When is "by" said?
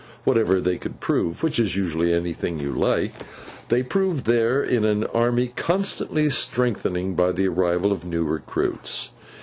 7.13-7.31